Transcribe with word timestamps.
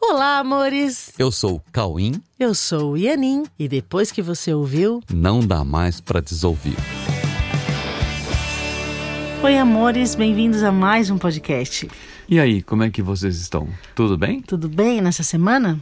Olá, 0.00 0.38
amores! 0.38 1.12
Eu 1.18 1.32
sou 1.32 1.56
o 1.56 1.62
Cauim. 1.72 2.22
Eu 2.38 2.54
sou 2.54 2.92
o 2.92 2.96
Ianin 2.96 3.44
e 3.58 3.68
depois 3.68 4.12
que 4.12 4.22
você 4.22 4.54
ouviu, 4.54 5.02
não 5.12 5.40
dá 5.44 5.64
mais 5.64 6.00
para 6.00 6.20
desouvir. 6.20 6.76
Oi, 9.42 9.58
amores, 9.58 10.14
bem-vindos 10.14 10.62
a 10.62 10.70
mais 10.70 11.10
um 11.10 11.18
podcast. 11.18 11.90
E 12.28 12.38
aí, 12.38 12.62
como 12.62 12.84
é 12.84 12.90
que 12.90 13.02
vocês 13.02 13.38
estão? 13.38 13.68
Tudo 13.94 14.16
bem? 14.16 14.40
Tudo 14.40 14.68
bem 14.68 15.00
nessa 15.00 15.24
semana? 15.24 15.78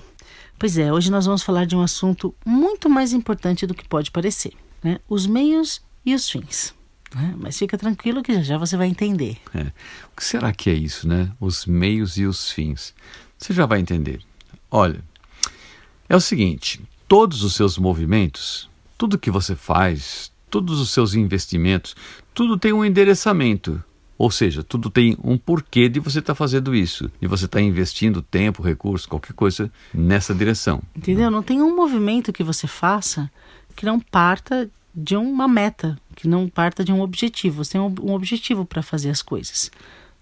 Pois 0.59 0.79
é, 0.79 0.91
hoje 0.91 1.11
nós 1.11 1.27
vamos 1.27 1.43
falar 1.43 1.67
de 1.67 1.77
um 1.77 1.83
assunto 1.83 2.35
muito 2.45 2.89
mais 2.89 3.13
importante 3.13 3.67
do 3.67 3.75
que 3.75 3.87
pode 3.87 4.11
parecer: 4.11 4.55
né? 4.83 4.99
os 5.09 5.27
meios 5.27 5.83
e 6.05 6.15
os 6.15 6.29
fins. 6.29 6.75
Né? 7.15 7.35
Mas 7.37 7.59
fica 7.59 7.79
tranquilo 7.79 8.23
que 8.23 8.33
já 8.35 8.43
já 8.43 8.59
você 8.59 8.77
vai 8.77 8.89
entender. 8.89 9.37
É. 9.55 9.61
O 10.13 10.17
que 10.17 10.25
será 10.25 10.53
que 10.53 10.71
é 10.71 10.75
isso, 10.75 11.07
né? 11.07 11.31
Os 11.39 11.67
meios 11.67 12.17
e 12.17 12.25
os 12.25 12.51
fins. 12.51 12.95
Você 13.39 13.53
já 13.53 13.67
vai 13.67 13.81
entender. 13.81 14.21
Olha, 14.71 15.03
é 16.09 16.17
o 16.17 16.21
seguinte: 16.21 16.81
todos 17.07 17.43
os 17.43 17.55
seus 17.55 17.79
movimentos, 17.79 18.69
tudo 18.97 19.19
que 19.19 19.31
você 19.31 19.55
faz, 19.55 20.31
todos 20.51 20.81
os 20.81 20.91
seus 20.91 21.15
investimentos, 21.15 21.95
tudo 22.35 22.59
tem 22.59 22.73
um 22.73 22.85
endereçamento. 22.85 23.83
Ou 24.19 24.31
seja, 24.31 24.65
tudo 24.65 24.89
tem 24.89 25.15
um 25.23 25.37
porquê 25.37 25.91
de 25.91 26.01
você 26.01 26.21
estar 26.21 26.33
tá 26.33 26.35
fazendo 26.35 26.75
isso, 26.75 27.11
de 27.21 27.29
você 27.29 27.45
estar 27.45 27.59
tá 27.59 27.63
investindo 27.63 28.23
tempo, 28.23 28.63
recurso, 28.63 29.09
qualquer 29.09 29.35
coisa 29.35 29.71
nessa 29.93 30.35
direção. 30.35 30.83
Entendeu? 30.97 31.31
Não 31.31 31.43
tem 31.43 31.61
um 31.61 31.77
movimento 31.77 32.33
que 32.33 32.43
você 32.43 32.67
faça 32.67 33.31
que 33.75 33.85
não 33.85 34.01
parta 34.01 34.71
de 34.95 35.15
uma 35.15 35.47
meta, 35.47 35.99
que 36.15 36.27
não 36.27 36.49
parta 36.49 36.83
de 36.83 36.91
um 36.91 37.03
objetivo. 37.03 37.63
Você 37.63 37.73
tem 37.73 37.81
um 37.81 38.13
objetivo 38.13 38.65
para 38.65 38.83
fazer 38.83 39.11
as 39.11 39.21
coisas, 39.21 39.71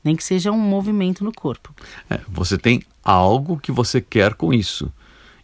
nem 0.04 0.14
que 0.14 0.22
seja 0.22 0.52
um 0.52 0.58
movimento 0.58 1.24
no 1.24 1.32
corpo. 1.32 1.74
É, 2.10 2.20
você 2.28 2.58
tem 2.58 2.82
algo 3.02 3.58
que 3.58 3.72
você 3.72 4.00
quer 4.00 4.34
com 4.34 4.52
isso, 4.52 4.92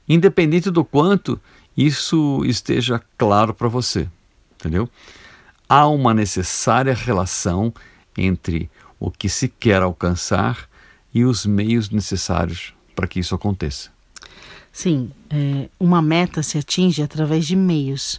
independente 0.09 0.71
do 0.71 0.85
quanto 0.85 1.41
isso 1.77 2.45
esteja 2.45 3.01
claro 3.17 3.55
para 3.55 3.69
você, 3.69 4.09
entendeu? 4.55 4.89
Há 5.69 5.87
uma 5.89 6.13
necessária 6.13 6.93
relação 6.93 7.73
entre 8.17 8.71
o 8.99 9.11
que 9.11 9.29
se 9.29 9.49
quer 9.49 9.83
alcançar 9.83 10.69
e 11.15 11.25
os 11.25 11.47
meios 11.47 11.89
necessários 11.91 12.75
para 12.95 13.09
que 13.09 13.19
isso 13.19 13.35
aconteça. 13.35 13.91
Sim, 14.73 15.11
é, 15.29 15.69
uma 15.79 16.01
meta 16.01 16.43
se 16.43 16.59
atinge 16.59 17.03
através 17.03 17.47
de 17.47 17.57
meios. 17.57 18.19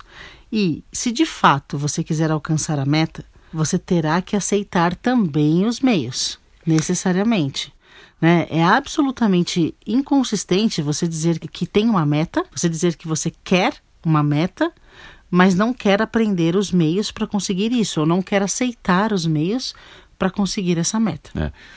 E 0.52 0.84
se 0.92 1.12
de 1.12 1.26
fato 1.26 1.78
você 1.78 2.04
quiser 2.04 2.30
alcançar 2.30 2.78
a 2.78 2.86
meta, 2.86 3.24
você 3.54 3.78
terá 3.78 4.22
que 4.22 4.36
aceitar 4.36 4.96
também 4.96 5.66
os 5.66 5.80
meios, 5.80 6.40
necessariamente. 6.66 7.74
Né? 8.20 8.48
É 8.50 8.64
absolutamente 8.64 9.74
inconsistente 9.86 10.82
você 10.82 11.08
dizer 11.08 11.40
que 11.40 11.66
tem 11.66 11.90
uma 11.90 12.06
meta, 12.06 12.46
você 12.56 12.70
dizer 12.70 12.96
que 12.96 13.08
você 13.08 13.32
quer 13.44 13.74
uma 14.06 14.24
meta, 14.24 14.72
mas 15.30 15.56
não 15.56 15.74
quer 15.74 16.02
aprender 16.02 16.56
os 16.56 16.72
meios 16.72 17.12
para 17.12 17.26
conseguir 17.26 17.72
isso, 17.72 18.02
ou 18.02 18.06
não 18.06 18.22
quer 18.22 18.44
aceitar 18.44 19.12
os 19.12 19.26
meios 19.26 19.74
para 20.20 20.30
conseguir 20.30 20.78
essa 20.78 21.00
meta. 21.00 21.32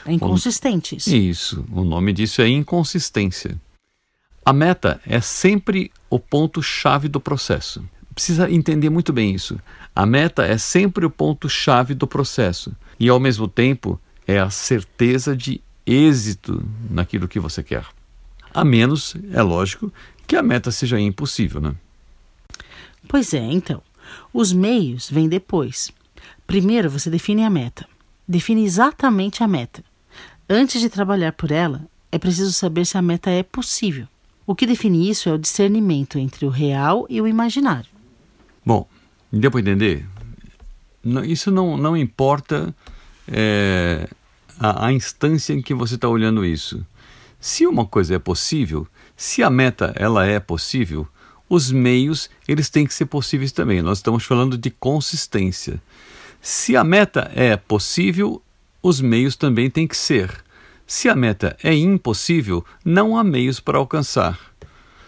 É, 0.07 0.11
é 0.11 0.13
inconsistente 0.13 0.97
isso. 0.97 1.15
Isso, 1.15 1.65
o 1.73 1.83
nome 1.83 2.13
disso 2.13 2.43
é 2.43 2.49
inconsistência. 2.49 3.59
A 4.45 4.53
meta 4.53 5.01
é 5.07 5.21
sempre 5.21 5.91
o 6.11 6.19
ponto-chave 6.19 7.09
do 7.09 7.19
processo 7.19 7.83
precisa 8.15 8.51
entender 8.51 8.91
muito 8.91 9.13
bem 9.13 9.35
isso. 9.35 9.59
A 9.95 10.07
meta 10.07 10.45
é 10.45 10.57
sempre 10.57 11.05
o 11.05 11.11
ponto-chave 11.11 11.95
do 11.95 12.07
processo 12.07 12.75
e, 12.99 13.09
ao 13.09 13.21
mesmo 13.21 13.49
tempo, 13.49 14.01
é 14.27 14.39
a 14.39 14.51
certeza 14.51 15.37
de 15.37 15.61
êxito 15.87 16.65
naquilo 16.91 17.29
que 17.29 17.41
você 17.41 17.63
quer. 17.63 17.85
A 18.53 18.65
menos, 18.65 19.17
é 19.33 19.43
lógico, 19.43 19.93
que 20.27 20.37
a 20.37 20.43
meta 20.43 20.71
seja 20.71 20.99
impossível, 20.99 21.61
né? 21.61 21.75
Pois 23.09 23.35
é, 23.35 23.41
então. 23.41 23.83
Os 24.33 24.53
meios 24.53 25.11
vêm 25.11 25.29
depois. 25.29 25.91
Primeiro 26.47 26.89
você 26.89 27.11
define 27.11 27.43
a 27.45 27.51
meta. 27.51 27.87
Define 28.27 28.65
exatamente 28.65 29.43
a 29.43 29.49
meta. 29.49 29.85
Antes 30.49 30.81
de 30.81 30.89
trabalhar 30.89 31.33
por 31.33 31.51
ela, 31.51 31.87
é 32.13 32.19
preciso 32.19 32.53
saber 32.53 32.85
se 32.87 32.97
a 32.97 33.03
meta 33.03 33.31
é 33.31 33.43
possível. 33.43 34.07
O 34.47 34.55
que 34.55 34.67
define 34.67 35.09
isso 35.09 35.29
é 35.29 35.33
o 35.33 35.39
discernimento 35.39 36.19
entre 36.19 36.45
o 36.47 36.51
real 36.51 37.07
e 37.09 37.21
o 37.21 37.27
imaginário. 37.27 37.94
Bom, 38.65 38.89
deu 39.33 39.51
para 39.51 39.61
entender? 39.61 40.07
Isso 41.25 41.51
não, 41.51 41.77
não 41.77 41.97
importa 41.97 42.75
é, 43.29 44.09
a, 44.59 44.87
a 44.87 44.93
instância 44.93 45.53
em 45.53 45.61
que 45.61 45.75
você 45.75 45.97
está 45.97 46.09
olhando 46.09 46.45
isso. 46.45 46.85
Se 47.39 47.67
uma 47.67 47.85
coisa 47.85 48.15
é 48.15 48.19
possível, 48.19 48.87
se 49.17 49.43
a 49.43 49.51
meta 49.51 49.93
ela 49.97 50.27
é 50.27 50.41
possível, 50.41 51.07
os 51.49 51.71
meios 51.71 52.31
eles 52.49 52.71
têm 52.71 52.87
que 52.87 52.95
ser 52.95 53.07
possíveis 53.07 53.53
também. 53.53 53.83
Nós 53.83 53.99
estamos 53.99 54.25
falando 54.25 54.57
de 54.57 54.71
consistência. 54.71 55.81
Se 56.41 56.77
a 56.77 56.83
meta 56.83 57.31
é 57.35 57.57
possível, 57.57 58.43
os 58.83 59.01
meios 59.01 59.37
também 59.37 59.69
têm 59.69 59.87
que 59.87 59.97
ser. 59.97 60.31
Se 60.87 61.09
a 61.09 61.15
meta 61.15 61.57
é 61.63 61.75
impossível, 61.75 62.65
não 62.85 63.17
há 63.17 63.25
meios 63.25 63.61
para 63.61 63.79
alcançar. 63.79 64.39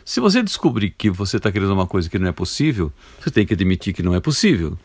Se 0.06 0.21
você 0.21 0.41
descobrir 0.41 0.91
que 0.91 1.11
você 1.11 1.37
está 1.37 1.50
querendo 1.50 1.72
uma 1.72 1.84
coisa 1.84 2.09
que 2.09 2.17
não 2.17 2.28
é 2.28 2.33
possível, 2.33 2.93
você 3.19 3.28
tem 3.28 3.44
que 3.44 3.55
admitir 3.55 3.93
que 3.93 4.05
não 4.05 4.15
é 4.15 4.21
possível. 4.21 4.78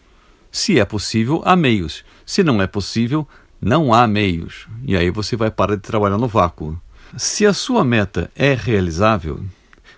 Se 0.52 0.80
é 0.80 0.84
possível, 0.84 1.44
há 1.46 1.56
meios. 1.56 2.04
Se 2.26 2.44
não 2.44 2.60
é 2.60 2.66
possível, 2.66 3.28
não 3.62 3.94
há 3.94 4.08
meios. 4.08 4.68
E 4.84 4.98
aí 4.98 5.12
você 5.12 5.36
vai 5.36 5.52
parar 5.52 5.76
de 5.76 5.84
trabalhar 5.84 6.18
no 6.18 6.28
vácuo. 6.28 6.76
Se 7.16 7.46
a 7.46 7.54
sua 7.54 7.86
meta 7.86 8.32
é 8.36 8.56
realizável, 8.56 9.40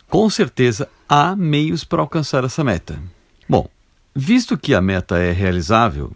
com 0.10 0.30
certeza 0.30 0.90
há 1.08 1.34
meios 1.38 1.86
para 1.86 2.02
alcançar 2.02 2.44
essa 2.44 2.62
meta. 2.62 3.00
Bom, 3.48 3.70
visto 4.14 4.58
que 4.58 4.74
a 4.74 4.82
meta 4.82 5.18
é 5.18 5.32
realizável, 5.32 6.12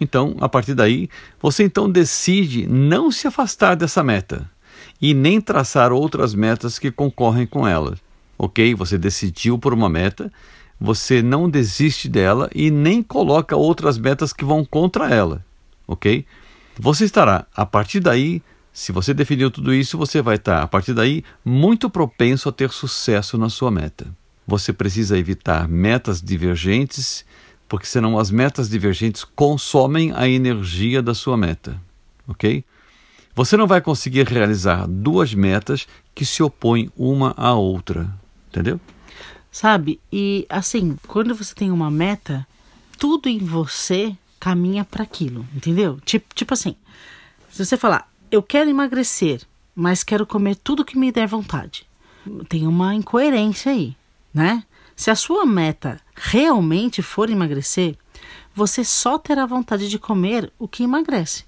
então, 0.00 0.34
a 0.40 0.48
partir 0.48 0.72
daí, 0.72 1.10
você 1.42 1.64
então 1.64 1.90
decide 1.90 2.66
não 2.66 3.10
se 3.10 3.28
afastar 3.28 3.76
dessa 3.76 4.02
meta 4.02 4.50
e 4.98 5.12
nem 5.12 5.42
traçar 5.42 5.92
outras 5.92 6.34
metas 6.34 6.78
que 6.78 6.90
concorrem 6.90 7.46
com 7.46 7.68
ela 7.68 7.98
ok? 8.40 8.74
Você 8.74 8.96
decidiu 8.96 9.58
por 9.58 9.74
uma 9.74 9.90
meta, 9.90 10.32
você 10.80 11.20
não 11.20 11.50
desiste 11.50 12.08
dela 12.08 12.50
e 12.54 12.70
nem 12.70 13.02
coloca 13.02 13.54
outras 13.54 13.98
metas 13.98 14.32
que 14.32 14.46
vão 14.46 14.64
contra 14.64 15.10
ela, 15.10 15.44
ok? 15.86 16.24
Você 16.78 17.04
estará, 17.04 17.46
a 17.54 17.66
partir 17.66 18.00
daí, 18.00 18.42
se 18.72 18.92
você 18.92 19.12
definiu 19.12 19.50
tudo 19.50 19.74
isso, 19.74 19.98
você 19.98 20.22
vai 20.22 20.36
estar, 20.36 20.62
a 20.62 20.66
partir 20.66 20.94
daí, 20.94 21.22
muito 21.44 21.90
propenso 21.90 22.48
a 22.48 22.52
ter 22.52 22.70
sucesso 22.70 23.36
na 23.36 23.50
sua 23.50 23.70
meta. 23.70 24.06
Você 24.46 24.72
precisa 24.72 25.18
evitar 25.18 25.68
metas 25.68 26.22
divergentes, 26.22 27.26
porque 27.68 27.84
senão 27.84 28.18
as 28.18 28.30
metas 28.30 28.70
divergentes 28.70 29.22
consomem 29.22 30.12
a 30.14 30.26
energia 30.26 31.02
da 31.02 31.12
sua 31.12 31.36
meta, 31.36 31.78
ok? 32.26 32.64
Você 33.34 33.54
não 33.54 33.66
vai 33.66 33.82
conseguir 33.82 34.26
realizar 34.26 34.86
duas 34.88 35.34
metas 35.34 35.86
que 36.14 36.24
se 36.24 36.42
opõem 36.42 36.90
uma 36.96 37.34
à 37.36 37.52
outra. 37.52 38.18
Entendeu? 38.50 38.80
Sabe? 39.50 40.00
E 40.12 40.46
assim, 40.48 40.96
quando 41.06 41.34
você 41.34 41.54
tem 41.54 41.70
uma 41.70 41.90
meta, 41.90 42.46
tudo 42.98 43.28
em 43.28 43.38
você 43.38 44.16
caminha 44.38 44.84
para 44.84 45.02
aquilo, 45.02 45.46
entendeu? 45.54 46.00
Tipo, 46.04 46.34
tipo 46.34 46.54
assim, 46.54 46.76
se 47.50 47.64
você 47.64 47.76
falar, 47.76 48.10
eu 48.30 48.42
quero 48.42 48.70
emagrecer, 48.70 49.42
mas 49.74 50.02
quero 50.02 50.26
comer 50.26 50.56
tudo 50.56 50.84
que 50.84 50.98
me 50.98 51.10
der 51.12 51.26
vontade. 51.26 51.86
Tem 52.48 52.66
uma 52.66 52.94
incoerência 52.94 53.72
aí, 53.72 53.96
né? 54.32 54.64
Se 54.94 55.10
a 55.10 55.14
sua 55.14 55.46
meta 55.46 56.00
realmente 56.14 57.02
for 57.02 57.30
emagrecer, 57.30 57.96
você 58.54 58.84
só 58.84 59.18
terá 59.18 59.46
vontade 59.46 59.88
de 59.88 59.98
comer 59.98 60.52
o 60.58 60.68
que 60.68 60.82
emagrece. 60.82 61.44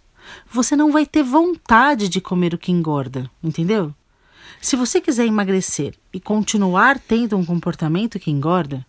Você 0.50 0.74
não 0.76 0.90
vai 0.90 1.04
ter 1.04 1.22
vontade 1.22 2.08
de 2.08 2.20
comer 2.20 2.54
o 2.54 2.58
que 2.58 2.72
engorda, 2.72 3.30
entendeu? 3.42 3.94
Se 4.62 4.76
você 4.76 5.00
quiser 5.00 5.26
emagrecer 5.26 5.92
e 6.12 6.20
continuar 6.20 6.96
tendo 6.96 7.36
um 7.36 7.44
comportamento 7.44 8.16
que 8.20 8.30
engorda, 8.30 8.86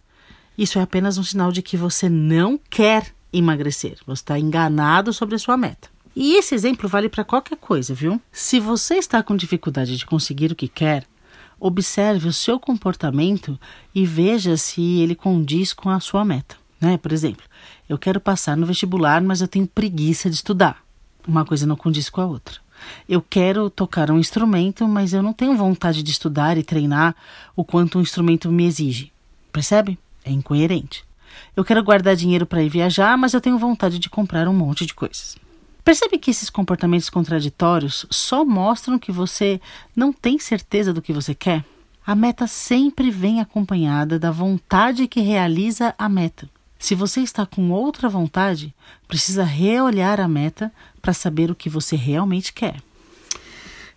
isso 0.55 0.77
é 0.77 0.83
apenas 0.83 1.17
um 1.17 1.23
sinal 1.23 1.51
de 1.51 1.63
que 1.63 1.75
você 1.75 2.07
não 2.07 2.59
quer 2.69 3.07
emagrecer. 3.33 3.97
Você 4.05 4.21
está 4.21 4.37
enganado 4.37 5.11
sobre 5.11 5.33
a 5.33 5.39
sua 5.39 5.57
meta. 5.57 5.89
E 6.15 6.35
esse 6.35 6.53
exemplo 6.53 6.87
vale 6.87 7.09
para 7.09 7.23
qualquer 7.23 7.57
coisa, 7.57 7.91
viu? 7.91 8.21
Se 8.31 8.59
você 8.59 8.97
está 8.97 9.23
com 9.23 9.35
dificuldade 9.35 9.97
de 9.97 10.05
conseguir 10.05 10.51
o 10.51 10.55
que 10.55 10.67
quer, 10.67 11.07
observe 11.59 12.27
o 12.27 12.33
seu 12.33 12.59
comportamento 12.59 13.59
e 13.95 14.05
veja 14.05 14.55
se 14.55 14.99
ele 14.99 15.15
condiz 15.15 15.73
com 15.73 15.89
a 15.89 15.99
sua 15.99 16.23
meta. 16.23 16.55
Né? 16.79 16.97
Por 16.97 17.11
exemplo, 17.11 17.43
eu 17.89 17.97
quero 17.97 18.19
passar 18.19 18.55
no 18.55 18.67
vestibular, 18.67 19.23
mas 19.23 19.41
eu 19.41 19.47
tenho 19.47 19.65
preguiça 19.65 20.29
de 20.29 20.35
estudar. 20.35 20.83
Uma 21.27 21.43
coisa 21.43 21.65
não 21.65 21.75
condiz 21.75 22.11
com 22.11 22.21
a 22.21 22.27
outra. 22.27 22.62
Eu 23.07 23.21
quero 23.21 23.69
tocar 23.69 24.11
um 24.11 24.19
instrumento, 24.19 24.87
mas 24.87 25.13
eu 25.13 25.21
não 25.21 25.33
tenho 25.33 25.55
vontade 25.55 26.01
de 26.01 26.11
estudar 26.11 26.57
e 26.57 26.63
treinar 26.63 27.15
o 27.55 27.63
quanto 27.63 27.97
um 27.97 28.01
instrumento 28.01 28.51
me 28.51 28.65
exige. 28.65 29.11
Percebe? 29.51 29.97
É 30.25 30.31
incoerente. 30.31 31.03
Eu 31.55 31.63
quero 31.63 31.83
guardar 31.83 32.15
dinheiro 32.15 32.45
para 32.45 32.63
ir 32.63 32.69
viajar, 32.69 33.17
mas 33.17 33.33
eu 33.33 33.41
tenho 33.41 33.57
vontade 33.57 33.99
de 33.99 34.09
comprar 34.09 34.47
um 34.47 34.53
monte 34.53 34.85
de 34.85 34.93
coisas. 34.93 35.35
Percebe 35.83 36.17
que 36.17 36.31
esses 36.31 36.49
comportamentos 36.49 37.09
contraditórios 37.09 38.05
só 38.09 38.45
mostram 38.45 38.97
que 38.97 39.11
você 39.11 39.59
não 39.95 40.13
tem 40.13 40.39
certeza 40.39 40.93
do 40.93 41.01
que 41.01 41.11
você 41.11 41.35
quer? 41.35 41.63
A 42.05 42.15
meta 42.15 42.47
sempre 42.47 43.11
vem 43.11 43.41
acompanhada 43.41 44.17
da 44.17 44.31
vontade 44.31 45.07
que 45.07 45.21
realiza 45.21 45.93
a 45.97 46.07
meta. 46.07 46.49
Se 46.83 46.95
você 46.95 47.21
está 47.21 47.45
com 47.45 47.71
outra 47.71 48.09
vontade, 48.09 48.75
precisa 49.07 49.45
reolhar 49.45 50.19
a 50.19 50.27
meta 50.27 50.69
para 51.01 51.13
saber 51.13 51.49
o 51.49 51.55
que 51.55 51.69
você 51.69 51.95
realmente 51.95 52.51
quer. 52.51 52.75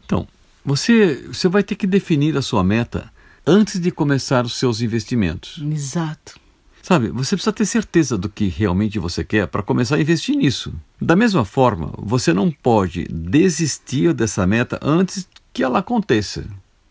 Então, 0.05 0.25
você, 0.65 1.27
você 1.27 1.49
vai 1.49 1.65
ter 1.65 1.75
que 1.75 1.85
definir 1.85 2.37
a 2.37 2.43
sua 2.43 2.63
meta 2.63 3.13
antes 3.45 3.81
de 3.81 3.91
começar 3.91 4.45
os 4.45 4.55
seus 4.55 4.81
investimentos. 4.81 5.61
Exato. 5.69 6.39
Sabe, 6.81 7.09
você 7.09 7.35
precisa 7.35 7.53
ter 7.53 7.67
certeza 7.67 8.17
do 8.17 8.29
que 8.29 8.47
realmente 8.47 9.01
você 9.01 9.25
quer 9.25 9.49
para 9.49 9.65
começar 9.65 9.97
a 9.97 10.01
investir 10.01 10.37
nisso. 10.37 10.73
Da 11.03 11.17
mesma 11.17 11.45
forma, 11.45 11.93
você 11.99 12.33
não 12.33 12.53
pode 12.53 13.03
desistir 13.09 14.15
dessa 14.15 14.47
meta 14.47 14.79
antes 14.81 15.29
que 15.53 15.65
ela 15.65 15.81
aconteça. 15.81 16.47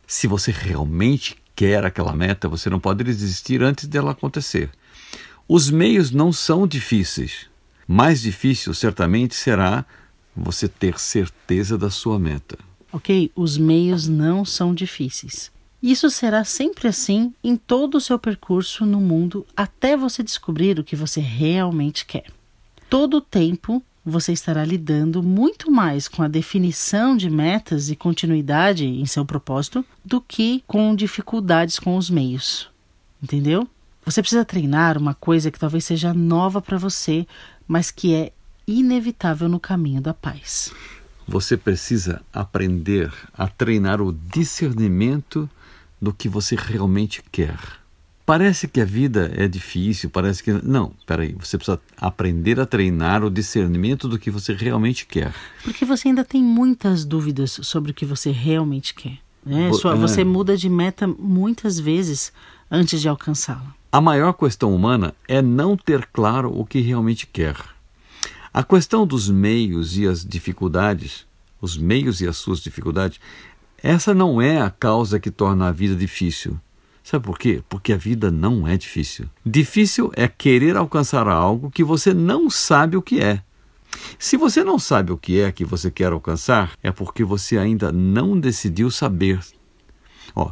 Se 0.06 0.28
você 0.28 0.52
realmente 0.52 1.38
quer 1.56 1.86
aquela 1.86 2.14
meta, 2.14 2.50
você 2.50 2.70
não 2.70 2.82
pode 2.82 3.02
desistir 3.02 3.64
antes 3.64 3.88
dela 3.88 4.12
acontecer. 4.12 4.70
Os 5.48 5.70
meios 5.70 6.10
não 6.10 6.34
são 6.34 6.66
difíceis. 6.66 7.48
Mais 7.88 8.22
difícil, 8.22 8.74
certamente, 8.74 9.36
será 9.36 9.86
você 10.36 10.68
ter 10.68 11.00
certeza 11.00 11.78
da 11.78 11.92
sua 11.92 12.18
meta. 12.18 12.58
Ok? 12.92 13.32
Os 13.36 13.56
meios 13.56 14.08
não 14.08 14.44
são 14.44 14.74
difíceis. 14.74 15.52
Isso 15.84 16.10
será 16.10 16.44
sempre 16.44 16.88
assim 16.88 17.32
em 17.44 17.56
todo 17.56 17.96
o 17.96 18.02
seu 18.02 18.18
percurso 18.18 18.88
no 18.88 19.00
mundo 19.00 19.46
até 19.56 19.96
você 19.96 20.24
descobrir 20.24 20.80
o 20.80 20.84
que 20.84 20.96
você 20.96 21.20
realmente 21.20 22.08
quer. 22.08 22.26
Todo 22.90 23.18
o 23.18 23.22
tempo 23.22 23.84
você 24.04 24.34
estará 24.34 24.66
lidando 24.66 25.22
muito 25.22 25.70
mais 25.70 26.08
com 26.08 26.24
a 26.24 26.28
definição 26.28 27.16
de 27.16 27.30
metas 27.30 27.90
e 27.92 27.96
continuidade 27.96 28.86
em 28.86 29.06
seu 29.06 29.24
propósito 29.24 29.86
do 30.04 30.20
que 30.20 30.64
com 30.66 30.96
dificuldades 30.96 31.78
com 31.78 31.98
os 31.98 32.10
meios. 32.10 32.68
Entendeu? 33.22 33.68
Você 34.06 34.22
precisa 34.22 34.46
treinar 34.46 34.98
uma 34.98 35.16
coisa 35.16 35.50
que 35.50 35.60
talvez 35.60 35.84
seja 35.84 36.14
nova 36.14 36.62
para 36.62 36.78
você, 36.78 37.26
mas 37.68 37.90
que 37.90 38.14
é 38.14 38.32
inevitável 38.68 39.50
no 39.50 39.60
caminho 39.60 40.00
da 40.00 40.14
paz. 40.14 40.72
Você 41.28 41.58
precisa 41.58 42.22
aprender 42.32 43.12
a 43.34 43.48
treinar 43.48 44.02
o 44.02 44.14
discernimento 44.14 45.50
do 46.00 46.14
que 46.14 46.30
você 46.30 46.56
realmente 46.56 47.24
quer. 47.32 47.58
Parece 48.26 48.68
que 48.68 48.82
a 48.82 48.86
vida 48.86 49.32
é 49.36 49.48
difícil, 49.48 50.10
parece 50.10 50.44
que. 50.44 50.52
Não, 50.52 50.94
peraí, 51.06 51.36
você 51.40 51.58
precisa 51.58 51.80
aprender 51.98 52.60
a 52.60 52.66
treinar 52.66 53.24
o 53.24 53.30
discernimento 53.30 54.08
do 54.08 54.18
que 54.18 54.32
você 54.32 54.54
realmente 54.54 55.06
quer. 55.06 55.34
Porque 55.64 55.86
você 55.86 56.08
ainda 56.08 56.24
tem 56.24 56.44
muitas 56.44 57.06
dúvidas 57.06 57.60
sobre 57.62 57.92
o 57.92 57.94
que 57.94 58.06
você 58.06 58.32
realmente 58.32 58.96
quer. 58.96 59.20
Né? 59.46 59.72
Sua, 59.74 59.96
Você 59.96 60.24
muda 60.24 60.58
de 60.58 60.68
meta 60.68 61.06
muitas 61.08 61.80
vezes 61.80 62.34
antes 62.70 63.00
de 63.00 63.08
alcançá-la. 63.08 63.76
A 63.96 64.02
maior 64.02 64.34
questão 64.34 64.76
humana 64.76 65.16
é 65.26 65.42
não 65.42 65.78
ter 65.78 66.06
claro 66.12 66.52
o 66.54 66.66
que 66.66 66.82
realmente 66.82 67.26
quer. 67.26 67.56
A 68.54 68.62
questão 68.62 69.08
dos 69.08 69.30
meios 69.30 69.98
e 69.98 70.06
as 70.06 70.26
dificuldades, 70.26 71.26
os 71.62 71.78
meios 71.78 72.20
e 72.20 72.28
as 72.28 72.36
suas 72.36 72.60
dificuldades, 72.60 73.22
essa 73.82 74.14
não 74.14 74.42
é 74.42 74.60
a 74.60 74.70
causa 74.70 75.18
que 75.18 75.32
torna 75.32 75.70
a 75.70 75.72
vida 75.72 75.96
difícil. 75.96 76.60
Sabe 77.02 77.24
por 77.24 77.40
quê? 77.40 77.64
Porque 77.70 77.94
a 77.94 77.98
vida 77.98 78.30
não 78.30 78.68
é 78.68 78.76
difícil. 78.76 79.30
Difícil 79.46 80.12
é 80.14 80.28
querer 80.28 80.76
alcançar 80.76 81.26
algo 81.30 81.72
que 81.72 81.82
você 81.82 82.14
não 82.14 82.50
sabe 82.50 82.98
o 82.98 83.02
que 83.02 83.22
é. 83.22 83.42
Se 84.20 84.36
você 84.36 84.62
não 84.62 84.78
sabe 84.78 85.14
o 85.14 85.18
que 85.18 85.40
é 85.40 85.54
que 85.54 85.64
você 85.64 85.90
quer 85.90 86.12
alcançar, 86.12 86.74
é 86.84 86.92
porque 86.92 87.24
você 87.24 87.58
ainda 87.58 87.94
não 87.94 88.38
decidiu 88.38 88.92
saber. 88.92 89.40
Ó, 90.36 90.52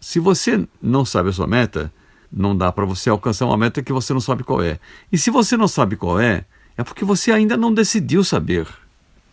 se 0.00 0.18
você 0.18 0.66
não 0.82 1.04
sabe 1.04 1.28
a 1.28 1.32
sua 1.32 1.46
meta, 1.46 1.92
não 2.32 2.56
dá 2.56 2.70
para 2.72 2.84
você 2.84 3.10
alcançar 3.10 3.46
uma 3.46 3.56
meta 3.56 3.82
que 3.82 3.92
você 3.92 4.12
não 4.12 4.20
sabe 4.20 4.44
qual 4.44 4.62
é. 4.62 4.78
E 5.10 5.18
se 5.18 5.30
você 5.30 5.56
não 5.56 5.68
sabe 5.68 5.96
qual 5.96 6.20
é, 6.20 6.44
é 6.76 6.84
porque 6.84 7.04
você 7.04 7.32
ainda 7.32 7.56
não 7.56 7.72
decidiu 7.72 8.22
saber. 8.22 8.66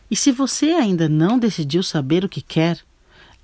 E 0.09 0.15
se 0.15 0.31
você 0.31 0.67
ainda 0.67 1.09
não 1.09 1.39
decidiu 1.39 1.81
saber 1.83 2.23
o 2.23 2.29
que 2.29 2.41
quer, 2.41 2.79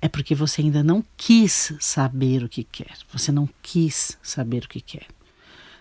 é 0.00 0.08
porque 0.08 0.34
você 0.34 0.62
ainda 0.62 0.82
não 0.82 1.04
quis 1.16 1.72
saber 1.78 2.42
o 2.42 2.48
que 2.48 2.64
quer. 2.64 2.96
Você 3.12 3.30
não 3.30 3.48
quis 3.62 4.16
saber 4.22 4.64
o 4.64 4.68
que 4.68 4.80
quer. 4.80 5.06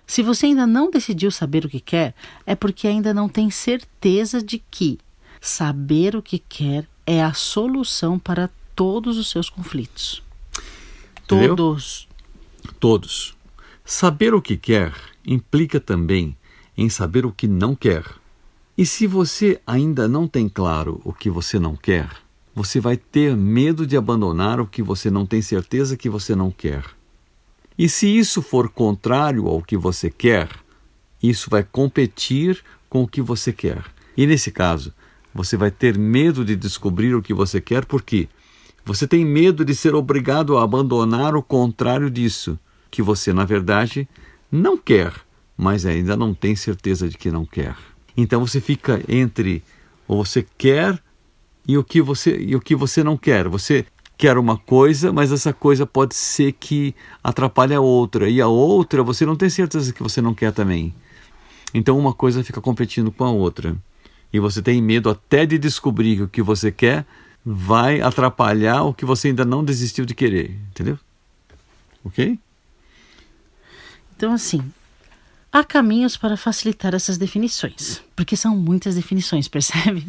Se 0.05 0.23
você 0.23 0.47
ainda 0.47 0.65
não 0.65 0.89
decidiu 0.89 1.29
saber 1.29 1.65
o 1.65 1.69
que 1.69 1.79
quer, 1.79 2.15
é 2.45 2.55
porque 2.55 2.87
ainda 2.87 3.13
não 3.13 3.29
tem 3.29 3.51
certeza 3.51 4.41
de 4.41 4.57
que 4.57 4.97
saber 5.39 6.15
o 6.15 6.21
que 6.21 6.39
quer 6.39 6.87
é 7.05 7.23
a 7.23 7.33
solução 7.33 8.17
para 8.17 8.49
todos 8.75 9.17
os 9.17 9.29
seus 9.29 9.49
conflitos. 9.49 10.23
Entendeu? 11.23 11.55
Todos. 12.79 13.37
Saber 13.91 14.35
o 14.35 14.41
que 14.41 14.55
quer 14.55 14.93
implica 15.25 15.79
também 15.79 16.37
em 16.77 16.89
saber 16.89 17.25
o 17.25 17.31
que 17.31 17.47
não 17.47 17.73
quer. 17.73 18.05
E 18.77 18.85
se 18.85 19.07
você 19.07 19.59
ainda 19.65 20.07
não 20.07 20.27
tem 20.27 20.47
claro 20.47 21.01
o 21.03 21.11
que 21.11 21.27
você 21.27 21.57
não 21.57 21.75
quer, 21.75 22.07
você 22.53 22.79
vai 22.79 22.95
ter 22.95 23.35
medo 23.35 23.87
de 23.87 23.97
abandonar 23.97 24.59
o 24.59 24.67
que 24.67 24.83
você 24.83 25.09
não 25.09 25.25
tem 25.25 25.41
certeza 25.41 25.97
que 25.97 26.07
você 26.07 26.35
não 26.35 26.51
quer. 26.51 26.85
E 27.75 27.89
se 27.89 28.07
isso 28.07 28.43
for 28.43 28.69
contrário 28.69 29.47
ao 29.47 29.59
que 29.59 29.75
você 29.75 30.11
quer, 30.11 30.49
isso 31.21 31.49
vai 31.49 31.63
competir 31.63 32.63
com 32.87 33.01
o 33.01 33.07
que 33.07 33.23
você 33.23 33.51
quer. 33.51 33.83
E 34.15 34.27
nesse 34.27 34.51
caso, 34.51 34.93
você 35.33 35.57
vai 35.57 35.71
ter 35.71 35.97
medo 35.97 36.45
de 36.45 36.55
descobrir 36.55 37.15
o 37.15 37.23
que 37.23 37.33
você 37.33 37.59
quer 37.59 37.85
porque 37.85 38.29
você 38.85 39.07
tem 39.07 39.25
medo 39.25 39.65
de 39.65 39.73
ser 39.73 39.95
obrigado 39.95 40.59
a 40.59 40.63
abandonar 40.63 41.35
o 41.35 41.41
contrário 41.41 42.11
disso 42.11 42.59
que 42.89 43.01
você, 43.01 43.33
na 43.33 43.45
verdade, 43.45 44.07
não 44.51 44.77
quer, 44.77 45.13
mas 45.57 45.85
ainda 45.85 46.15
não 46.15 46.33
tem 46.33 46.55
certeza 46.55 47.07
de 47.07 47.17
que 47.17 47.31
não 47.31 47.45
quer. 47.45 47.75
Então 48.15 48.45
você 48.45 48.59
fica 48.59 49.01
entre 49.07 49.63
o 50.07 50.23
você 50.23 50.45
quer 50.57 51.01
e 51.67 51.77
o 51.77 51.83
que 51.83 52.01
você 52.01 52.37
e 52.37 52.55
o 52.55 52.59
que 52.59 52.75
você 52.75 53.03
não 53.03 53.15
quer. 53.15 53.47
Você 53.47 53.85
quer 54.17 54.37
uma 54.37 54.57
coisa, 54.57 55.13
mas 55.13 55.31
essa 55.31 55.53
coisa 55.53 55.85
pode 55.85 56.15
ser 56.15 56.51
que 56.53 56.93
atrapalhe 57.23 57.73
a 57.73 57.79
outra 57.79 58.27
e 58.29 58.41
a 58.41 58.47
outra 58.47 59.03
você 59.03 59.25
não 59.25 59.35
tem 59.35 59.49
certeza 59.49 59.93
que 59.93 60.03
você 60.03 60.21
não 60.21 60.33
quer 60.33 60.51
também. 60.51 60.93
Então 61.73 61.97
uma 61.97 62.13
coisa 62.13 62.43
fica 62.43 62.59
competindo 62.59 63.11
com 63.11 63.23
a 63.23 63.31
outra. 63.31 63.77
E 64.31 64.39
você 64.39 64.61
tem 64.61 64.81
medo 64.81 65.09
até 65.09 65.45
de 65.45 65.57
descobrir 65.57 66.17
que 66.17 66.23
o 66.23 66.27
que 66.27 66.41
você 66.41 66.71
quer 66.71 67.05
vai 67.45 68.01
atrapalhar 68.01 68.83
o 68.83 68.93
que 68.93 69.05
você 69.05 69.29
ainda 69.29 69.45
não 69.45 69.63
desistiu 69.63 70.05
de 70.05 70.13
querer, 70.13 70.59
entendeu? 70.69 70.99
OK? 72.03 72.37
Então, 74.19 74.33
assim, 74.33 74.61
há 75.49 75.63
caminhos 75.63 76.17
para 76.17 76.35
facilitar 76.35 76.93
essas 76.93 77.17
definições, 77.17 78.03
porque 78.17 78.35
são 78.35 78.53
muitas 78.53 78.95
definições, 78.95 79.47
percebe? 79.47 80.03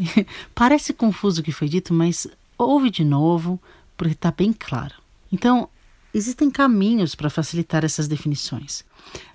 Parece 0.52 0.92
confuso 0.92 1.40
o 1.40 1.44
que 1.44 1.52
foi 1.52 1.68
dito, 1.68 1.94
mas 1.94 2.26
ouve 2.58 2.90
de 2.90 3.04
novo, 3.04 3.62
porque 3.96 4.14
está 4.14 4.32
bem 4.32 4.52
claro. 4.52 4.96
Então, 5.30 5.68
existem 6.12 6.50
caminhos 6.50 7.14
para 7.14 7.30
facilitar 7.30 7.84
essas 7.84 8.08
definições. 8.08 8.84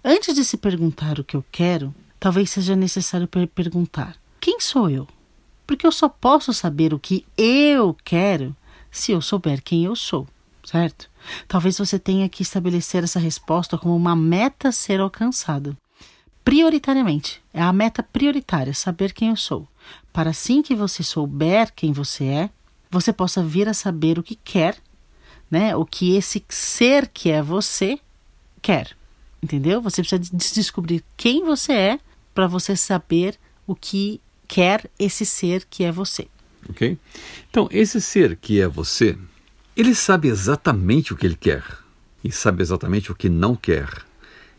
Antes 0.03 0.35
de 0.35 0.43
se 0.43 0.57
perguntar 0.57 1.19
o 1.19 1.23
que 1.23 1.37
eu 1.37 1.45
quero, 1.49 1.95
talvez 2.19 2.49
seja 2.49 2.75
necessário 2.75 3.29
per 3.29 3.47
perguntar: 3.47 4.17
quem 4.41 4.59
sou 4.59 4.89
eu? 4.89 5.07
Porque 5.65 5.87
eu 5.87 5.91
só 5.93 6.09
posso 6.09 6.51
saber 6.51 6.93
o 6.93 6.99
que 6.99 7.25
eu 7.37 7.95
quero 8.03 8.53
se 8.91 9.13
eu 9.13 9.21
souber 9.21 9.63
quem 9.63 9.85
eu 9.85 9.95
sou, 9.95 10.27
certo? 10.65 11.09
Talvez 11.47 11.77
você 11.77 11.97
tenha 11.97 12.27
que 12.27 12.41
estabelecer 12.41 13.03
essa 13.03 13.19
resposta 13.19 13.77
como 13.77 13.95
uma 13.95 14.15
meta 14.15 14.69
a 14.69 14.71
ser 14.71 14.99
alcançada. 14.99 15.77
Prioritariamente, 16.43 17.41
é 17.53 17.61
a 17.61 17.73
meta 17.73 18.03
prioritária, 18.03 18.73
saber 18.73 19.13
quem 19.13 19.29
eu 19.29 19.35
sou. 19.35 19.67
Para 20.11 20.31
assim 20.31 20.61
que 20.61 20.75
você 20.75 21.03
souber 21.03 21.71
quem 21.75 21.91
você 21.91 22.25
é, 22.25 22.49
você 22.89 23.11
possa 23.11 23.43
vir 23.43 23.67
a 23.67 23.73
saber 23.73 24.19
o 24.19 24.23
que 24.23 24.35
quer, 24.35 24.77
né? 25.49 25.75
O 25.75 25.85
que 25.85 26.15
esse 26.15 26.43
ser 26.49 27.07
que 27.07 27.29
é 27.29 27.41
você 27.41 27.99
quer. 28.61 28.95
Entendeu? 29.41 29.81
Você 29.81 30.01
precisa 30.01 30.21
descobrir 30.53 31.03
quem 31.17 31.43
você 31.43 31.73
é 31.73 31.99
para 32.33 32.47
você 32.47 32.75
saber 32.75 33.37
o 33.67 33.75
que 33.75 34.21
quer 34.47 34.89
esse 34.97 35.25
ser 35.25 35.65
que 35.65 35.83
é 35.83 35.91
você. 35.91 36.27
Ok? 36.69 36.97
Então, 37.49 37.67
esse 37.71 38.01
ser 38.01 38.35
que 38.35 38.59
é 38.59 38.67
você 38.67 39.17
ele 39.75 39.93
sabe 39.93 40.27
exatamente 40.27 41.13
o 41.13 41.17
que 41.17 41.25
ele 41.25 41.35
quer 41.35 41.63
e 42.23 42.31
sabe 42.31 42.61
exatamente 42.61 43.11
o 43.11 43.15
que 43.15 43.29
não 43.29 43.55
quer. 43.55 43.89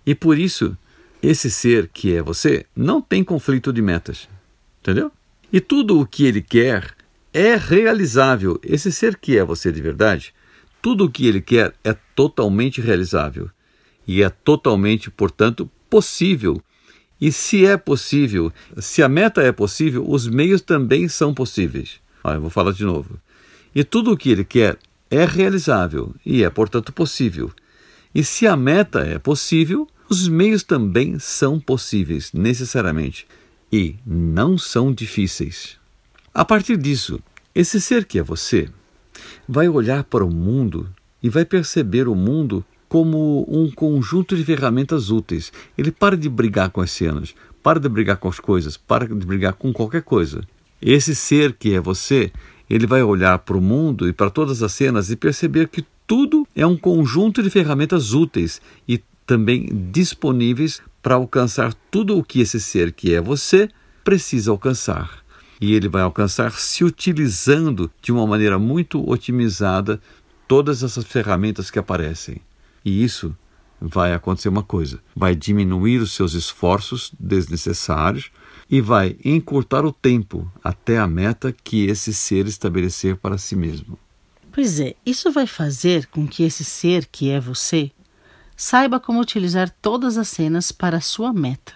E 0.05 0.15
por 0.15 0.39
isso, 0.39 0.77
esse 1.23 1.51
ser 1.51 1.89
que 1.89 2.15
é 2.15 2.23
você 2.23 2.67
não 2.77 3.01
tem 3.01 3.25
conflito 3.25 3.73
de 3.73 3.83
metas. 3.83 4.29
Entendeu? 4.81 5.11
E 5.53 5.61
tudo 5.61 6.01
o 6.01 6.07
que 6.07 6.25
ele 6.25 6.43
quer 6.43 6.95
é 7.33 7.57
realizável. 7.57 8.61
Esse 8.63 8.93
ser 8.93 9.17
que 9.17 9.37
é 9.37 9.45
você 9.45 9.73
de 9.73 9.81
verdade, 9.81 10.35
tudo 10.81 11.07
o 11.07 11.11
que 11.11 11.27
ele 11.27 11.41
quer 11.41 11.75
é 11.83 11.97
totalmente 12.15 12.81
realizável. 12.81 13.51
E 14.07 14.23
é 14.23 14.31
totalmente, 14.31 15.11
portanto, 15.11 15.69
possível. 15.91 16.63
E 17.21 17.33
se 17.33 17.67
é 17.67 17.77
possível, 17.77 18.53
se 18.79 19.03
a 19.03 19.09
meta 19.09 19.43
é 19.43 19.51
possível, 19.51 20.05
os 20.09 20.29
meios 20.29 20.61
também 20.61 21.09
são 21.09 21.35
possíveis. 21.35 22.01
Ah, 22.23 22.35
eu 22.35 22.41
vou 22.43 22.51
falar 22.51 22.73
de 22.73 22.85
novo. 22.85 23.19
E 23.75 23.83
tudo 23.83 24.13
o 24.13 24.17
que 24.17 24.31
ele 24.31 24.45
quer 24.45 24.79
é 25.11 25.25
realizável 25.25 26.15
e 26.25 26.43
é, 26.43 26.51
portanto, 26.51 26.93
possível. 26.93 27.51
E 28.15 28.25
se 28.25 28.47
a 28.47 28.57
meta 28.57 29.01
é 29.01 29.19
possível, 29.19 29.87
os 30.09 30.29
meios 30.29 30.63
também 30.63 31.19
são 31.19 31.59
possíveis, 31.61 32.33
necessariamente, 32.33 33.27
e 33.73 33.97
não 34.07 34.57
são 34.57 34.93
difíceis. 34.93 35.77
A 36.33 36.45
partir 36.45 36.77
disso, 36.77 37.21
esse 37.55 37.81
ser 37.81 38.05
que 38.05 38.19
é 38.19 38.23
você 38.23 38.69
vai 39.49 39.69
olhar 39.69 40.05
para 40.05 40.25
o 40.25 40.33
mundo 40.33 40.89
e 41.23 41.29
vai 41.29 41.45
perceber 41.45 42.09
o 42.09 42.15
mundo 42.15 42.65
como 42.89 43.45
um 43.49 43.71
conjunto 43.71 44.37
de 44.37 44.45
ferramentas 44.45 45.11
úteis. 45.11 45.53
Ele 45.77 45.91
para 45.91 46.17
de 46.17 46.29
brigar 46.29 46.71
com 46.71 46.81
as 46.81 46.91
cenas, 46.91 47.35
para 47.63 47.81
de 47.81 47.89
brigar 47.89 48.17
com 48.19 48.29
as 48.29 48.39
coisas, 48.39 48.77
para 48.77 49.07
de 49.07 49.27
brigar 49.27 49.55
com 49.55 49.73
qualquer 49.73 50.03
coisa. 50.03 50.43
Esse 50.81 51.15
ser 51.15 51.55
que 51.55 51.75
é 51.75 51.81
você, 51.81 52.31
ele 52.69 52.87
vai 52.87 53.03
olhar 53.03 53.39
para 53.39 53.57
o 53.57 53.61
mundo 53.61 54.09
e 54.09 54.13
para 54.13 54.31
todas 54.31 54.63
as 54.63 54.73
cenas 54.73 55.11
e 55.11 55.17
perceber 55.17 55.69
que 55.69 55.85
tudo 56.07 56.47
é 56.55 56.67
um 56.67 56.77
conjunto 56.77 57.43
de 57.43 57.51
ferramentas 57.51 58.13
úteis 58.13 58.61
e 58.89 59.03
também 59.27 59.69
disponíveis 59.91 60.81
para 61.03 61.17
alcançar 61.17 61.75
tudo 61.91 62.17
o 62.17 62.25
que 62.25 62.41
esse 62.41 62.61
ser 62.61 62.93
que 62.93 63.15
é 63.15 63.21
você 63.21 63.69
precisa 64.05 64.51
alcançar. 64.51 65.25
E 65.61 65.75
ele 65.75 65.89
vai 65.89 66.03
alcançar 66.03 66.53
se 66.53 66.85
utilizando 66.85 67.91
de 68.01 68.13
uma 68.13 68.27
maneira 68.27 68.59
muito 68.59 69.09
otimizada 69.09 70.01
todas 70.47 70.83
essas 70.83 71.05
ferramentas 71.05 71.71
que 71.71 71.79
aparecem. 71.79 72.41
E 72.85 73.03
isso 73.03 73.35
vai 73.81 74.13
acontecer 74.13 74.49
uma 74.49 74.63
coisa: 74.63 75.01
vai 75.15 75.35
diminuir 75.35 75.99
os 75.99 76.13
seus 76.13 76.35
esforços 76.35 77.13
desnecessários 77.19 78.31
e 78.71 78.81
vai 78.81 79.17
encurtar 79.25 79.85
o 79.85 79.93
tempo 79.93 80.51
até 80.63 80.99
a 80.99 81.07
meta 81.07 81.53
que 81.53 81.87
esse 81.87 82.13
ser 82.13 82.47
estabelecer 82.47 83.17
para 83.17 83.39
si 83.39 83.55
mesmo. 83.55 83.99
Pois 84.53 84.81
é, 84.81 84.95
isso 85.05 85.31
vai 85.31 85.47
fazer 85.47 86.07
com 86.07 86.27
que 86.27 86.43
esse 86.43 86.65
ser 86.65 87.07
que 87.07 87.31
é 87.31 87.39
você 87.39 87.93
saiba 88.57 88.99
como 88.99 89.21
utilizar 89.21 89.71
todas 89.83 90.17
as 90.17 90.29
cenas 90.29 90.73
para 90.73 90.97
a 90.97 91.03
sua 91.03 91.33
meta. 91.33 91.75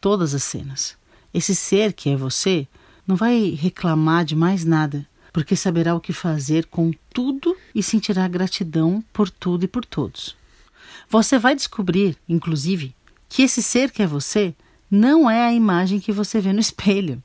Todas 0.00 0.34
as 0.34 0.42
cenas. 0.42 0.96
Esse 1.32 1.54
ser 1.54 1.92
que 1.92 2.08
é 2.08 2.16
você 2.16 2.66
não 3.06 3.16
vai 3.16 3.50
reclamar 3.50 4.24
de 4.24 4.34
mais 4.34 4.64
nada, 4.64 5.06
porque 5.32 5.54
saberá 5.54 5.94
o 5.94 6.00
que 6.00 6.12
fazer 6.12 6.66
com 6.66 6.90
tudo 7.12 7.54
e 7.74 7.82
sentirá 7.82 8.26
gratidão 8.26 9.04
por 9.12 9.28
tudo 9.28 9.64
e 9.64 9.68
por 9.68 9.84
todos. 9.84 10.34
Você 11.08 11.38
vai 11.38 11.54
descobrir, 11.54 12.16
inclusive, 12.28 12.94
que 13.28 13.42
esse 13.42 13.62
ser 13.62 13.90
que 13.90 14.02
é 14.02 14.06
você 14.06 14.54
não 14.90 15.28
é 15.30 15.46
a 15.46 15.52
imagem 15.52 16.00
que 16.00 16.12
você 16.12 16.40
vê 16.40 16.52
no 16.52 16.60
espelho, 16.60 17.22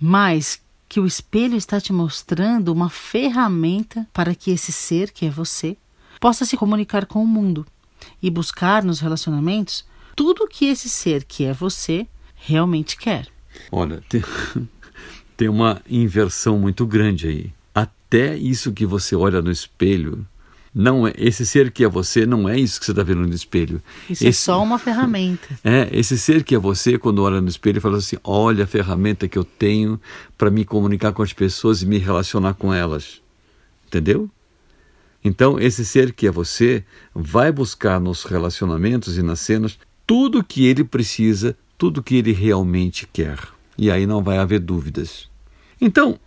mas 0.00 0.60
que 0.88 1.00
o 1.00 1.06
espelho 1.06 1.56
está 1.56 1.80
te 1.80 1.92
mostrando 1.92 2.72
uma 2.72 2.88
ferramenta 2.88 4.06
para 4.12 4.34
que 4.34 4.50
esse 4.50 4.72
ser 4.72 5.10
que 5.10 5.26
é 5.26 5.30
você 5.30 5.76
possa 6.20 6.44
se 6.44 6.56
comunicar 6.56 7.06
com 7.06 7.22
o 7.22 7.26
mundo 7.26 7.66
e 8.22 8.30
buscar 8.30 8.84
nos 8.84 9.00
relacionamentos 9.00 9.84
tudo 10.14 10.44
o 10.44 10.48
que 10.48 10.66
esse 10.66 10.88
ser 10.88 11.24
que 11.24 11.44
é 11.44 11.52
você 11.52 12.06
realmente 12.34 12.96
quer. 12.96 13.26
Olha, 13.70 14.02
tem, 14.08 14.22
tem 15.36 15.48
uma 15.48 15.82
inversão 15.88 16.58
muito 16.58 16.86
grande 16.86 17.28
aí. 17.28 17.52
Até 17.74 18.36
isso 18.36 18.72
que 18.72 18.86
você 18.86 19.14
olha 19.16 19.42
no 19.42 19.50
espelho 19.50 20.26
não 20.78 21.06
é 21.06 21.12
esse 21.16 21.46
ser 21.46 21.70
que 21.70 21.82
é 21.82 21.88
você 21.88 22.26
não 22.26 22.46
é 22.46 22.60
isso 22.60 22.78
que 22.78 22.84
você 22.84 22.92
está 22.92 23.02
vendo 23.02 23.26
no 23.26 23.34
espelho. 23.34 23.80
Isso 24.10 24.26
é 24.26 24.28
esse, 24.28 24.42
é 24.50 24.52
só 24.52 24.62
uma 24.62 24.78
ferramenta. 24.78 25.48
É 25.64 25.88
esse 25.90 26.18
ser 26.18 26.44
que 26.44 26.54
é 26.54 26.58
você 26.58 26.98
quando 26.98 27.22
olha 27.22 27.40
no 27.40 27.48
espelho 27.48 27.80
fala 27.80 27.96
assim: 27.96 28.18
olha 28.22 28.64
a 28.64 28.66
ferramenta 28.66 29.26
que 29.26 29.38
eu 29.38 29.44
tenho 29.44 29.98
para 30.36 30.50
me 30.50 30.66
comunicar 30.66 31.12
com 31.12 31.22
as 31.22 31.32
pessoas 31.32 31.80
e 31.80 31.86
me 31.86 31.96
relacionar 31.96 32.52
com 32.52 32.74
elas, 32.74 33.22
entendeu? 33.86 34.28
Então 35.24 35.58
esse 35.58 35.82
ser 35.82 36.12
que 36.12 36.26
é 36.26 36.30
você 36.30 36.84
vai 37.14 37.50
buscar 37.50 37.98
nos 37.98 38.24
relacionamentos 38.24 39.16
e 39.16 39.22
nas 39.22 39.40
cenas 39.40 39.78
tudo 40.06 40.44
que 40.44 40.66
ele 40.66 40.84
precisa, 40.84 41.56
tudo 41.78 42.02
que 42.02 42.16
ele 42.16 42.32
realmente 42.32 43.08
quer. 43.10 43.38
E 43.78 43.90
aí 43.90 44.06
não 44.06 44.22
vai 44.22 44.36
haver 44.36 44.60
dúvidas. 44.60 45.26
Então 45.80 46.20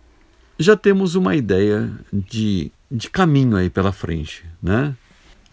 já 0.58 0.76
temos 0.76 1.14
uma 1.14 1.36
ideia 1.36 1.88
de 2.12 2.72
de 2.90 3.08
caminho 3.08 3.56
aí 3.56 3.70
pela 3.70 3.92
frente, 3.92 4.44
né? 4.62 4.96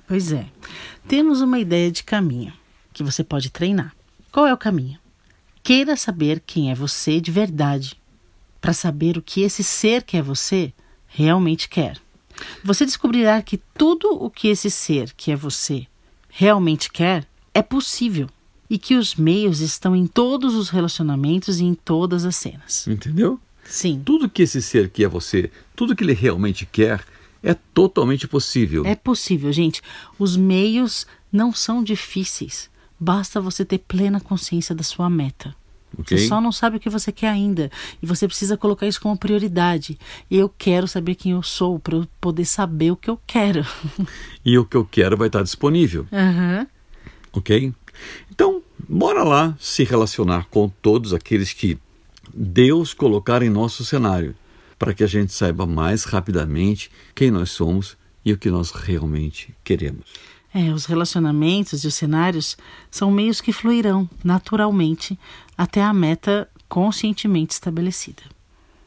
Pois 0.08 0.32
é. 0.32 0.48
Temos 1.08 1.41
uma 1.41 1.60
ideia 1.60 1.91
de 1.91 2.03
caminho 2.03 2.53
que 2.94 3.03
você 3.03 3.24
pode 3.24 3.50
treinar. 3.50 3.94
Qual 4.32 4.48
é 4.48 4.53
o 4.53 4.58
caminho? 4.58 5.00
Queira 5.62 5.96
saber 5.96 6.41
quem 6.46 6.72
é 6.72 6.75
você 6.75 7.20
de 7.20 7.29
verdade, 7.29 8.00
para 8.60 8.74
saber 8.74 9.17
o 9.17 9.22
que 9.22 9.41
esse 9.41 9.63
ser 9.63 10.03
que 10.03 10.17
é 10.17 10.22
você 10.22 10.74
realmente 11.08 11.70
quer. 11.70 11.98
Você 12.63 12.86
descobrirá 12.86 13.41
que 13.41 13.58
tudo 13.77 14.12
o 14.12 14.29
que 14.29 14.48
esse 14.48 14.70
ser 14.70 15.13
que 15.13 15.32
é 15.32 15.36
você 15.36 15.86
realmente 16.29 16.91
quer 16.91 17.27
é 17.53 17.62
possível 17.62 18.29
e 18.70 18.77
que 18.77 18.96
os 18.96 19.15
meios 19.15 19.60
estão 19.60 19.96
em 19.96 20.06
todos 20.06 20.56
os 20.56 20.70
relacionamentos 20.70 21.60
e 21.60 21.63
em 21.63 21.74
todas 21.74 22.25
as 22.25 22.36
cenas. 22.36 22.88
Entendeu? 22.88 23.39
Sim. 23.63 24.01
Tudo 24.06 24.29
que 24.29 24.44
esse 24.44 24.62
ser 24.62 24.89
que 24.89 25.03
é 25.03 25.08
você, 25.08 25.51
tudo 25.75 25.96
que 25.96 26.03
ele 26.03 26.13
realmente 26.13 26.65
quer, 26.65 27.03
é 27.44 27.53
totalmente 27.53 28.27
possível. 28.27 28.86
É 28.86 28.96
possível, 28.96 29.51
gente. 29.51 29.82
Os 30.17 30.36
meios 30.36 31.06
não 31.32 31.53
são 31.53 31.84
difíceis. 31.84 32.70
Basta 33.00 33.39
você 33.39 33.63
ter 33.63 33.79
plena 33.79 34.20
consciência 34.20 34.74
da 34.74 34.84
sua 34.84 35.10
meta. 35.10 35.56
Okay. 35.98 36.17
Você 36.17 36.27
só 36.27 36.41
não 36.41 36.51
sabe 36.51 36.77
o 36.77 36.79
que 36.79 36.89
você 36.89 37.12
quer 37.12 37.29
ainda. 37.29 37.72
E 38.01 38.06
você 38.06 38.27
precisa 38.27 38.58
colocar 38.58 38.88
isso 38.88 39.01
como 39.01 39.17
prioridade. 39.17 39.98
Eu 40.29 40.50
quero 40.50 40.88
saber 40.88 41.15
quem 41.15 41.32
eu 41.32 41.44
sou 41.44 41.79
para 41.79 41.96
eu 41.96 42.08
poder 42.20 42.46
saber 42.46 42.91
o 42.91 42.96
que 42.96 43.10
eu 43.10 43.20
quero. 43.25 43.65
E 44.46 44.58
o 44.58 44.63
que 44.63 44.77
eu 44.77 44.86
quero 44.86 45.17
vai 45.17 45.27
estar 45.27 45.44
disponível. 45.44 46.08
Uhum. 46.10 46.65
Ok? 47.34 47.74
Então, 48.32 48.62
bora 48.88 49.24
lá 49.24 49.56
se 49.60 49.84
relacionar 49.84 50.48
com 50.50 50.70
todos 50.70 51.13
aqueles 51.13 51.51
que 51.51 51.77
Deus 52.34 52.94
colocar 52.94 53.44
em 53.44 53.50
nosso 53.50 53.84
cenário 53.84 54.34
para 54.77 54.93
que 54.93 55.03
a 55.03 55.07
gente 55.07 55.34
saiba 55.34 55.65
mais 55.65 56.03
rapidamente 56.03 56.89
quem 57.15 57.31
nós 57.31 57.51
somos 57.51 57.98
e 58.24 58.34
o 58.34 58.38
que 58.38 58.50
nós 58.50 58.72
realmente 58.72 59.53
queremos. 59.63 60.05
É, 60.53 60.72
os 60.72 60.86
relacionamentos 60.86 61.84
e 61.84 61.88
os 61.88 61.96
cenários 61.96 62.57
são 62.89 63.12
meios 63.12 63.41
que 63.41 63.51
fluirão 63.51 64.10
naturalmente 64.24 65.17
até 65.57 65.84
a 65.84 65.93
meta 65.93 66.50
conscientemente 66.67 67.53
estabelecida. 67.53 68.24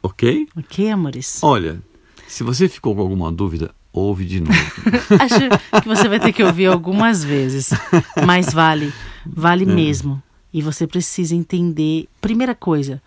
Ok? 0.03 0.47
Ok, 0.57 0.89
amores? 0.89 1.39
Olha, 1.43 1.81
se 2.27 2.43
você 2.43 2.67
ficou 2.67 2.95
com 2.95 3.01
alguma 3.01 3.31
dúvida, 3.31 3.73
ouve 3.93 4.25
de 4.25 4.39
novo. 4.39 4.53
Acho 5.19 5.81
que 5.81 5.87
você 5.87 6.07
vai 6.07 6.19
ter 6.19 6.33
que 6.33 6.43
ouvir 6.43 6.67
algumas 6.67 7.23
vezes, 7.23 7.71
mas 8.25 8.53
vale, 8.53 8.91
vale 9.25 9.63
é. 9.63 9.67
mesmo. 9.67 10.21
E 10.53 10.61
você 10.61 10.85
precisa 10.85 11.35
entender, 11.35 12.07
primeira 12.19 12.53
coisa, 12.53 13.01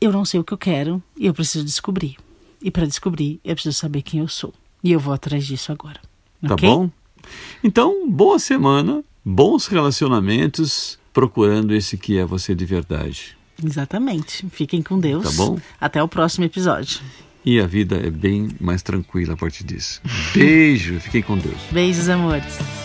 eu 0.00 0.12
não 0.12 0.24
sei 0.24 0.40
o 0.40 0.44
que 0.44 0.52
eu 0.52 0.58
quero 0.58 1.02
e 1.16 1.26
eu 1.26 1.34
preciso 1.34 1.64
descobrir. 1.64 2.16
E 2.62 2.70
para 2.70 2.86
descobrir, 2.86 3.40
eu 3.44 3.54
preciso 3.54 3.76
saber 3.76 4.02
quem 4.02 4.20
eu 4.20 4.28
sou. 4.28 4.52
E 4.82 4.92
eu 4.92 5.00
vou 5.00 5.12
atrás 5.12 5.46
disso 5.46 5.72
agora. 5.72 6.00
Tá 6.46 6.54
okay? 6.54 6.68
bom? 6.68 6.90
Então, 7.62 8.08
boa 8.08 8.38
semana, 8.38 9.02
bons 9.24 9.66
relacionamentos, 9.66 10.98
procurando 11.12 11.74
esse 11.74 11.96
que 11.96 12.18
é 12.18 12.24
você 12.24 12.54
de 12.54 12.64
verdade. 12.64 13.36
Exatamente. 13.62 14.46
Fiquem 14.50 14.82
com 14.82 14.98
Deus. 14.98 15.24
Tá 15.24 15.32
bom? 15.32 15.58
Até 15.80 16.02
o 16.02 16.08
próximo 16.08 16.44
episódio. 16.44 17.00
E 17.44 17.60
a 17.60 17.66
vida 17.66 17.96
é 17.96 18.10
bem 18.10 18.48
mais 18.60 18.82
tranquila 18.82 19.34
a 19.34 19.36
partir 19.36 19.64
disso. 19.64 20.00
Beijo, 20.34 21.00
fiquem 21.00 21.22
com 21.22 21.36
Deus. 21.36 21.58
Beijos, 21.70 22.08
amores. 22.08 22.77